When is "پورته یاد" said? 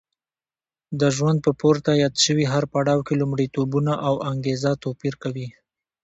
1.59-2.15